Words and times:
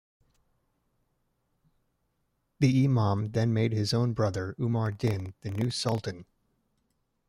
The 2.59 2.85
Imam 2.85 3.33
then 3.33 3.53
made 3.53 3.71
his 3.71 3.93
own 3.93 4.13
brother, 4.13 4.55
Umar 4.59 4.91
Din, 4.93 5.35
the 5.41 5.51
new 5.51 5.69
Sultan. 5.69 6.25